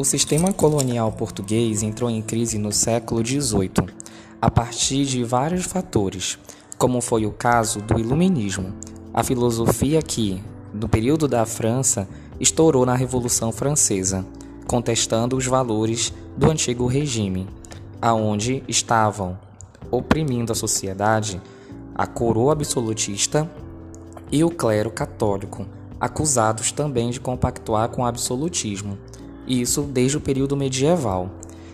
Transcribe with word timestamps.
O 0.00 0.04
sistema 0.04 0.52
colonial 0.52 1.10
português 1.10 1.82
entrou 1.82 2.08
em 2.08 2.22
crise 2.22 2.56
no 2.56 2.70
século 2.70 3.20
XVIII, 3.26 3.88
a 4.40 4.48
partir 4.48 5.04
de 5.04 5.24
vários 5.24 5.64
fatores, 5.64 6.38
como 6.78 7.00
foi 7.00 7.26
o 7.26 7.32
caso 7.32 7.80
do 7.80 7.98
Iluminismo, 7.98 8.72
a 9.12 9.24
filosofia 9.24 10.00
que, 10.00 10.40
no 10.72 10.88
período 10.88 11.26
da 11.26 11.44
França, 11.44 12.08
estourou 12.38 12.86
na 12.86 12.94
Revolução 12.94 13.50
Francesa, 13.50 14.24
contestando 14.68 15.36
os 15.36 15.46
valores 15.46 16.14
do 16.36 16.48
antigo 16.48 16.86
regime, 16.86 17.48
aonde 18.00 18.62
estavam 18.68 19.36
oprimindo 19.90 20.52
a 20.52 20.54
sociedade 20.54 21.42
a 21.92 22.06
coroa 22.06 22.52
absolutista 22.52 23.50
e 24.30 24.44
o 24.44 24.50
clero 24.50 24.92
católico, 24.92 25.66
acusados 26.00 26.70
também 26.70 27.10
de 27.10 27.18
compactuar 27.18 27.88
com 27.88 28.02
o 28.02 28.06
absolutismo 28.06 28.96
isso 29.48 29.82
desde 29.82 30.16
o 30.16 30.20
período 30.20 30.56
medieval. 30.56 31.30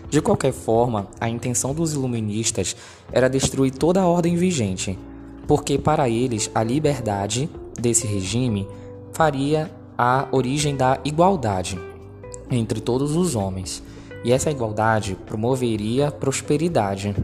De 0.09 0.21
qualquer 0.21 0.53
forma, 0.53 1.07
a 1.19 1.27
intenção 1.27 1.73
dos 1.73 1.93
iluministas 1.93 2.75
era 3.11 3.29
destruir 3.29 3.71
toda 3.71 4.01
a 4.01 4.07
ordem 4.07 4.35
vigente, 4.35 4.97
porque 5.47 5.77
para 5.77 6.09
eles 6.09 6.49
a 6.55 6.63
liberdade 6.63 7.49
desse 7.79 8.07
regime 8.07 8.67
faria 9.11 9.71
a 9.97 10.27
origem 10.31 10.75
da 10.75 10.99
igualdade 11.03 11.79
entre 12.49 12.79
todos 12.79 13.15
os 13.15 13.35
homens, 13.35 13.81
e 14.23 14.31
essa 14.31 14.51
igualdade 14.51 15.17
promoveria 15.25 16.11
prosperidade. 16.11 17.15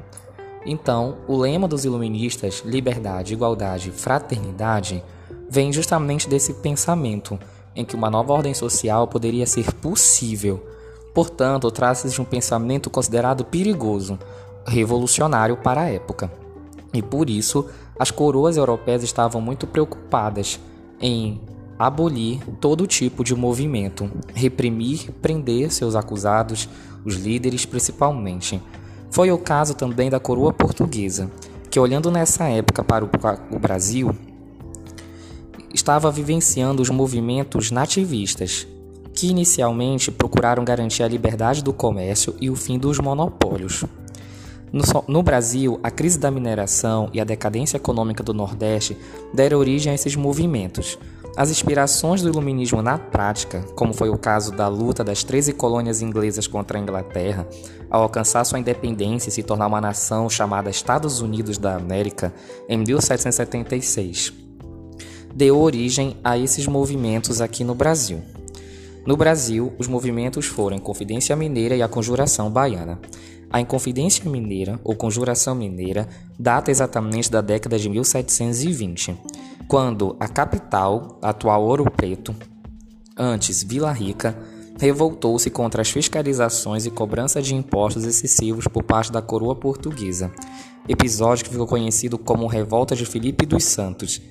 Então, 0.66 1.18
o 1.28 1.38
lema 1.38 1.68
dos 1.68 1.86
iluministas, 1.86 2.64
liberdade, 2.66 3.34
igualdade, 3.34 3.92
fraternidade, 3.92 5.04
vem 5.50 5.74
justamente 5.74 6.30
desse 6.30 6.54
pensamento 6.56 7.40
em 7.76 7.86
que 7.86 7.96
uma 7.96 8.10
nova 8.10 8.34
ordem 8.34 8.54
social 8.54 9.08
poderia 9.08 9.46
ser 9.46 9.74
possível. 9.74 10.66
Portanto, 11.14 11.70
trata-se 11.72 12.10
de 12.10 12.22
um 12.22 12.26
pensamento 12.26 12.90
considerado 12.90 13.44
perigoso, 13.46 14.18
revolucionário 14.66 15.58
para 15.58 15.82
a 15.82 15.90
época. 15.90 16.32
E 16.94 17.02
por 17.02 17.30
isso, 17.30 17.68
as 17.98 18.12
coroas 18.12 18.58
europeias 18.58 19.04
estavam 19.04 19.42
muito 19.42 19.66
preocupadas 19.68 20.60
em 21.00 21.42
abolir 21.78 22.40
todo 22.60 22.86
tipo 22.86 23.24
de 23.24 23.36
movimento, 23.36 24.10
reprimir, 24.34 25.12
prender 25.22 25.72
seus 25.72 25.96
acusados, 25.96 26.70
os 27.04 27.16
líderes 27.16 27.66
principalmente. 27.66 28.62
Foi 29.10 29.32
o 29.32 29.38
caso 29.38 29.74
também 29.74 30.10
da 30.10 30.20
coroa 30.20 30.54
portuguesa, 30.54 31.30
que 31.70 31.80
olhando 31.80 32.12
nessa 32.12 32.48
época 32.48 32.84
para 32.84 33.04
o 33.04 33.60
Brasil, 33.60 34.16
estava 35.82 36.12
vivenciando 36.12 36.80
os 36.80 36.92
movimentos 36.92 37.72
nativistas, 37.72 38.68
que 39.16 39.28
inicialmente 39.28 40.12
procuraram 40.12 40.64
garantir 40.64 41.02
a 41.02 41.08
liberdade 41.08 41.64
do 41.64 41.74
comércio 41.74 42.36
e 42.40 42.52
o 42.52 42.56
fim 42.56 42.78
dos 42.78 43.00
monopólios. 43.00 43.84
No, 44.72 44.84
no, 45.08 45.24
Brasil, 45.24 45.80
a 45.84 45.90
crise 45.90 46.20
da 46.20 46.30
mineração 46.32 47.10
e 47.12 47.20
a 47.20 47.24
decadência 47.24 47.78
econômica 47.78 48.24
do 48.24 48.34
Nordeste 48.34 48.96
deram 49.34 49.58
origem 49.58 49.92
a 49.92 49.96
esses 49.96 50.16
movimentos. 50.16 51.00
As 51.36 51.50
inspirações 51.50 52.22
do 52.22 52.30
iluminismo 52.30 52.82
na 52.82 53.00
prática, 53.00 53.66
como 53.76 53.94
foi 53.94 54.10
o 54.10 54.18
caso 54.18 54.52
da 54.52 54.68
luta 54.68 55.04
das 55.04 55.24
13 55.24 55.54
colônias 55.54 56.02
inglesas 56.02 56.46
contra 56.46 56.78
a 56.78 56.82
Inglaterra, 56.82 57.48
ao 57.90 58.04
alcançar 58.04 58.46
sua 58.46 58.60
independência 58.60 59.30
e 59.30 59.32
se 59.32 59.42
tornar 59.42 59.68
uma 59.68 59.82
nação 59.82 60.30
chamada 60.30 60.70
Estados 60.70 61.22
Unidos 61.22 61.58
da 61.58 61.76
América 61.76 62.34
em 62.70 62.78
1776 62.78 64.51
deu 65.34 65.60
origem 65.60 66.18
a 66.24 66.38
esses 66.38 66.68
movimentos 66.68 67.42
aqui 67.42 67.64
no 67.64 67.76
Brasil. 67.76 68.22
No 69.06 69.18
Brasil, 69.18 69.74
os 69.80 69.88
movimentos 69.88 70.46
foram 70.46 70.76
a 70.76 70.80
Inconfidência 70.80 71.36
Mineira 71.36 71.76
e 71.76 71.82
a 71.82 71.88
Conjuração 71.88 72.52
Baiana. 72.52 73.00
A 73.50 73.60
Inconfidência 73.60 74.30
Mineira, 74.30 74.80
ou 74.84 74.96
Conjuração 74.96 75.56
Mineira, 75.56 76.08
data 76.40 76.72
exatamente 76.72 77.30
da 77.30 77.42
década 77.42 77.78
de 77.78 77.90
1720, 77.90 79.18
quando 79.68 80.16
a 80.20 80.28
capital, 80.28 81.18
atual 81.22 81.64
Ouro 81.64 81.90
Preto, 81.90 82.36
antes 83.18 83.64
Vila 83.64 83.92
Rica, 83.92 84.38
revoltou-se 84.80 85.50
contra 85.50 85.82
as 85.82 85.90
fiscalizações 85.90 86.86
e 86.86 86.92
cobrança 86.92 87.42
de 87.42 87.54
impostos 87.54 88.06
excessivos 88.06 88.68
por 88.68 88.84
parte 88.84 89.12
da 89.12 89.22
coroa 89.22 89.56
portuguesa, 89.56 90.32
episódio 90.88 91.44
que 91.44 91.52
ficou 91.52 91.68
conhecido 91.68 92.18
como 92.18 92.48
Revolta 92.48 92.96
de 92.96 93.06
Felipe 93.06 93.46
dos 93.46 93.64
Santos, 93.64 94.22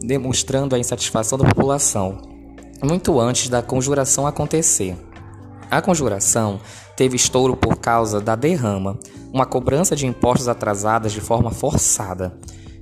demonstrando 0.00 0.74
a 0.74 0.78
insatisfação 0.78 1.38
da 1.38 1.44
população, 1.44 2.18
muito 2.82 3.18
antes 3.18 3.48
da 3.48 3.62
conjuração 3.62 4.26
acontecer. 4.26 4.96
A 5.70 5.82
conjuração 5.82 6.60
teve 6.96 7.16
estouro 7.16 7.56
por 7.56 7.76
causa 7.76 8.20
da 8.20 8.34
derrama, 8.34 8.98
uma 9.32 9.44
cobrança 9.44 9.94
de 9.94 10.06
impostos 10.06 10.48
atrasadas 10.48 11.12
de 11.12 11.20
forma 11.20 11.50
forçada, 11.50 12.38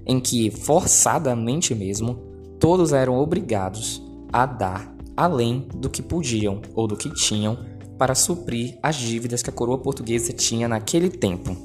em 0.06 0.20
que, 0.20 0.50
forçadamente 0.50 1.74
mesmo, 1.74 2.14
todos 2.60 2.92
eram 2.92 3.18
obrigados 3.18 4.02
a 4.32 4.46
dar 4.46 4.94
além 5.16 5.66
do 5.74 5.88
que 5.88 6.02
podiam 6.02 6.60
ou 6.74 6.86
do 6.86 6.96
que 6.96 7.12
tinham 7.12 7.58
para 7.98 8.14
suprir 8.14 8.78
as 8.82 8.96
dívidas 8.96 9.42
que 9.42 9.50
a 9.50 9.52
coroa 9.52 9.78
portuguesa 9.78 10.32
tinha 10.32 10.68
naquele 10.68 11.08
tempo. 11.08 11.56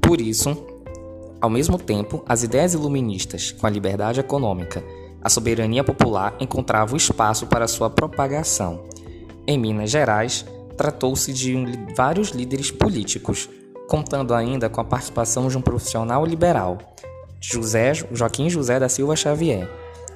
Por 0.00 0.20
isso, 0.20 0.66
ao 1.42 1.50
mesmo 1.50 1.76
tempo, 1.76 2.22
as 2.28 2.44
ideias 2.44 2.72
iluministas, 2.72 3.50
com 3.50 3.66
a 3.66 3.70
liberdade 3.70 4.20
econômica, 4.20 4.80
a 5.20 5.28
soberania 5.28 5.82
popular 5.82 6.36
encontravam 6.38 6.96
espaço 6.96 7.48
para 7.48 7.66
sua 7.66 7.90
propagação. 7.90 8.84
Em 9.44 9.58
Minas 9.58 9.90
Gerais, 9.90 10.46
tratou-se 10.76 11.32
de 11.32 11.56
um, 11.56 11.66
vários 11.96 12.28
líderes 12.28 12.70
políticos, 12.70 13.50
contando 13.88 14.32
ainda 14.34 14.70
com 14.70 14.80
a 14.80 14.84
participação 14.84 15.48
de 15.48 15.58
um 15.58 15.60
profissional 15.60 16.24
liberal, 16.24 16.78
José 17.40 17.92
Joaquim 18.12 18.48
José 18.48 18.78
da 18.78 18.88
Silva 18.88 19.16
Xavier, 19.16 19.68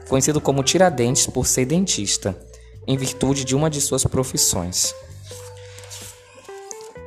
conhecido 0.09 0.41
como 0.41 0.63
Tiradentes 0.63 1.27
por 1.27 1.45
ser 1.45 1.65
dentista, 1.65 2.39
em 2.87 2.97
virtude 2.97 3.45
de 3.45 3.57
uma 3.57 3.69
de 3.69 3.81
suas 3.81 4.05
profissões. 4.05 4.95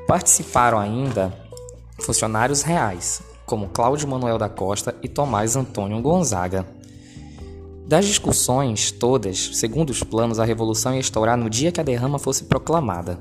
Participaram 0.06 0.78
ainda 0.78 1.34
funcionários 2.02 2.64
reais, 2.64 3.22
como 3.50 3.68
Cláudio 3.68 4.08
Manuel 4.08 4.38
da 4.38 4.48
Costa 4.48 4.96
e 5.02 5.08
Tomás 5.08 5.56
Antônio 5.56 6.00
Gonzaga. 6.04 6.68
Das 7.88 8.06
discussões 8.06 8.92
todas, 8.92 9.50
segundo 9.54 9.90
os 9.90 10.04
planos, 10.04 10.38
a 10.38 10.46
revolução 10.46 10.94
ia 10.94 11.00
estourar 11.00 11.36
no 11.36 11.50
dia 11.50 11.72
que 11.72 11.82
a 11.82 11.84
derrama 11.84 12.20
fosse 12.20 12.44
proclamada. 12.44 13.20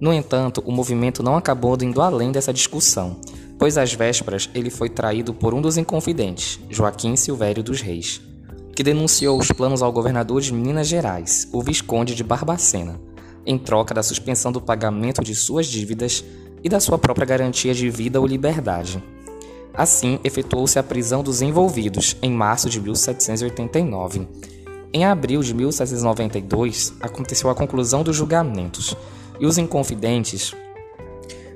No 0.00 0.14
entanto, 0.14 0.62
o 0.64 0.72
movimento 0.72 1.22
não 1.22 1.36
acabou 1.36 1.76
indo 1.82 2.00
além 2.00 2.32
dessa 2.32 2.54
discussão, 2.54 3.20
pois 3.58 3.76
às 3.76 3.92
vésperas 3.92 4.48
ele 4.54 4.70
foi 4.70 4.88
traído 4.88 5.34
por 5.34 5.52
um 5.52 5.60
dos 5.60 5.76
inconfidentes, 5.76 6.58
Joaquim 6.70 7.14
Silvério 7.14 7.62
dos 7.62 7.82
Reis, 7.82 8.18
que 8.74 8.82
denunciou 8.82 9.38
os 9.38 9.52
planos 9.52 9.82
ao 9.82 9.92
governador 9.92 10.40
de 10.40 10.54
Minas 10.54 10.88
Gerais, 10.88 11.46
o 11.52 11.60
Visconde 11.60 12.14
de 12.14 12.24
Barbacena, 12.24 12.98
em 13.44 13.58
troca 13.58 13.92
da 13.92 14.02
suspensão 14.02 14.50
do 14.50 14.60
pagamento 14.62 15.22
de 15.22 15.34
suas 15.34 15.66
dívidas 15.66 16.24
e 16.64 16.68
da 16.70 16.80
sua 16.80 16.98
própria 16.98 17.26
garantia 17.26 17.74
de 17.74 17.90
vida 17.90 18.18
ou 18.18 18.26
liberdade. 18.26 19.04
Assim, 19.74 20.18
efetuou-se 20.24 20.78
a 20.78 20.82
prisão 20.82 21.22
dos 21.22 21.42
envolvidos 21.42 22.16
em 22.22 22.30
março 22.30 22.68
de 22.68 22.80
1789. 22.80 24.28
Em 24.92 25.04
abril 25.04 25.42
de 25.42 25.54
1792, 25.54 26.94
aconteceu 27.00 27.48
a 27.48 27.54
conclusão 27.54 28.02
dos 28.02 28.16
julgamentos 28.16 28.96
e 29.38 29.46
os 29.46 29.56
inconfidentes 29.56 30.52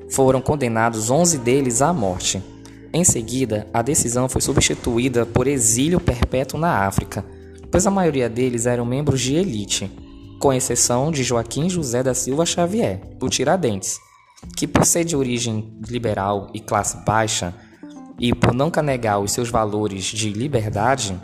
foram 0.09 0.41
condenados 0.41 1.11
11 1.11 1.39
deles 1.39 1.83
à 1.83 1.93
morte. 1.93 2.43
Em 2.93 3.03
seguida, 3.03 3.67
a 3.75 3.83
decisão 3.83 4.29
foi 4.29 4.41
substituída 4.41 5.27
por 5.27 5.49
exílio 5.49 5.99
perpétuo 5.99 6.61
na 6.61 6.87
África, 6.87 7.25
pois 7.71 7.85
a 7.87 7.91
maioria 7.91 8.29
deles 8.29 8.67
eram 8.67 8.87
membros 8.87 9.21
de 9.21 9.35
elite, 9.35 9.91
com 10.39 10.53
exceção 10.53 11.11
de 11.11 11.25
Joaquim 11.25 11.69
José 11.69 12.05
da 12.05 12.15
Silva 12.15 12.47
Xavier, 12.47 13.01
o 13.21 13.29
Tiradentes, 13.29 13.99
que 14.57 14.69
por 14.69 14.85
ser 14.85 15.05
de 15.05 15.17
origem 15.17 15.77
liberal 15.89 16.49
e 16.55 16.61
classe 16.61 17.05
baixa, 17.05 17.53
e 18.19 18.35
por 18.35 18.55
não 18.55 18.71
canegar 18.71 19.19
os 19.21 19.33
seus 19.33 19.51
valores 19.51 20.05
de 20.05 20.33
liberdade, 20.33 21.21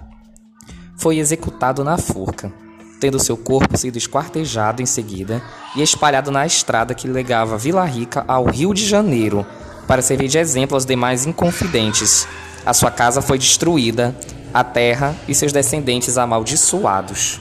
foi 0.96 1.18
executado 1.18 1.82
na 1.82 1.96
forca, 1.96 2.52
tendo 3.00 3.18
seu 3.18 3.36
corpo 3.36 3.76
sido 3.76 3.96
esquartejado 3.96 4.82
em 4.82 4.86
seguida 4.86 5.42
e 5.74 5.82
espalhado 5.82 6.30
na 6.30 6.44
estrada 6.44 6.94
que 6.94 7.08
legava 7.08 7.56
Vila 7.56 7.84
Rica 7.84 8.24
ao 8.28 8.44
Rio 8.44 8.74
de 8.74 8.86
Janeiro, 8.86 9.46
para 9.86 10.02
servir 10.02 10.28
de 10.28 10.38
exemplo 10.38 10.76
aos 10.76 10.84
demais 10.84 11.26
inconfidentes. 11.26 12.28
A 12.64 12.74
sua 12.74 12.90
casa 12.90 13.22
foi 13.22 13.38
destruída, 13.38 14.14
a 14.52 14.62
terra 14.62 15.16
e 15.26 15.34
seus 15.34 15.52
descendentes 15.52 16.18
amaldiçoados. 16.18 17.40